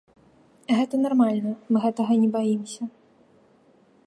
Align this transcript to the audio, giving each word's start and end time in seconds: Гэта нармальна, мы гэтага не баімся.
Гэта 0.77 0.95
нармальна, 1.05 1.51
мы 1.71 1.77
гэтага 1.87 2.13
не 2.23 2.29
баімся. 2.37 2.83